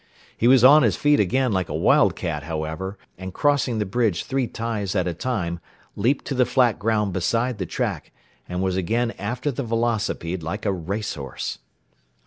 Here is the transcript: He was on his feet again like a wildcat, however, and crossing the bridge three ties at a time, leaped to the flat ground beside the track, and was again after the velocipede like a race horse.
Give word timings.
He 0.35 0.47
was 0.47 0.63
on 0.63 0.81
his 0.81 0.95
feet 0.95 1.19
again 1.19 1.51
like 1.51 1.69
a 1.69 1.75
wildcat, 1.75 2.41
however, 2.41 2.97
and 3.19 3.35
crossing 3.35 3.77
the 3.77 3.85
bridge 3.85 4.23
three 4.23 4.47
ties 4.47 4.95
at 4.95 5.07
a 5.07 5.13
time, 5.13 5.59
leaped 5.95 6.25
to 6.25 6.33
the 6.33 6.43
flat 6.43 6.79
ground 6.79 7.13
beside 7.13 7.59
the 7.59 7.67
track, 7.67 8.11
and 8.49 8.63
was 8.63 8.75
again 8.75 9.11
after 9.19 9.51
the 9.51 9.61
velocipede 9.61 10.41
like 10.41 10.65
a 10.65 10.71
race 10.73 11.13
horse. 11.13 11.59